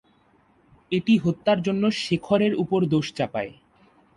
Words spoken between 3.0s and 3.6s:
চাপায়।